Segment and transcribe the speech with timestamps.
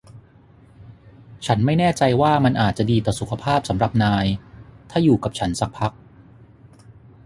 [1.45, 4.25] ฉันไม่แน่ใจว่ามันอาจจะดีต่อสุขภาพสำหรับนาย
[4.89, 5.91] ถ้าอยู่กับฉันสักพัก